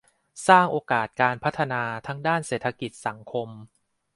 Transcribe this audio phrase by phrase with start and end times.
[0.47, 3.49] สร้างโอกาสการพัฒนาทั้งด้านเศรษฐกิจสังคม